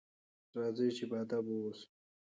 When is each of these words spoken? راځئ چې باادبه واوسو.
راځئ 0.57 0.89
چې 0.97 1.03
باادبه 1.09 1.53
واوسو. 1.57 1.87